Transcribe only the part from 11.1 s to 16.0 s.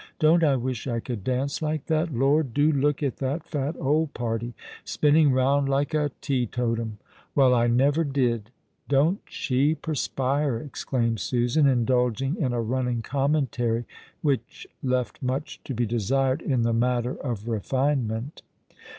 Susan, indulging in a running commentary which left much to bo